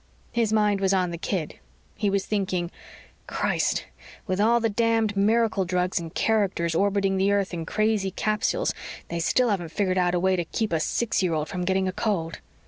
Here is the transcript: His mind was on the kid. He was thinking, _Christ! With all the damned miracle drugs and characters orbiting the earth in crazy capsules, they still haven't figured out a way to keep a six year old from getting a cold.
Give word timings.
His 0.31 0.51
mind 0.51 0.81
was 0.81 0.95
on 0.95 1.11
the 1.11 1.17
kid. 1.19 1.59
He 1.95 2.09
was 2.09 2.25
thinking, 2.25 2.71
_Christ! 3.27 3.83
With 4.25 4.41
all 4.41 4.59
the 4.59 4.67
damned 4.67 5.15
miracle 5.15 5.63
drugs 5.63 5.99
and 5.99 6.11
characters 6.11 6.73
orbiting 6.73 7.17
the 7.17 7.31
earth 7.31 7.53
in 7.53 7.67
crazy 7.67 8.09
capsules, 8.09 8.73
they 9.09 9.19
still 9.19 9.49
haven't 9.49 9.69
figured 9.69 9.99
out 9.99 10.15
a 10.15 10.19
way 10.19 10.35
to 10.35 10.43
keep 10.43 10.73
a 10.73 10.79
six 10.79 11.21
year 11.21 11.35
old 11.35 11.49
from 11.49 11.65
getting 11.65 11.87
a 11.87 11.91
cold. 11.91 12.39